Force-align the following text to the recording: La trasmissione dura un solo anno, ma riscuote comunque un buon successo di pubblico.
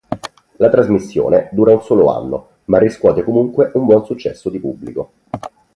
La 0.55 0.71
trasmissione 0.71 1.49
dura 1.51 1.73
un 1.73 1.83
solo 1.83 2.07
anno, 2.11 2.47
ma 2.65 2.79
riscuote 2.79 3.21
comunque 3.23 3.69
un 3.75 3.85
buon 3.85 4.03
successo 4.03 4.49
di 4.49 4.57
pubblico. 4.59 5.11